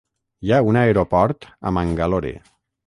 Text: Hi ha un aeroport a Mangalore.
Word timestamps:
Hi 0.47 0.53
ha 0.55 0.61
un 0.71 0.79
aeroport 0.81 1.49
a 1.71 1.77
Mangalore. 1.79 2.35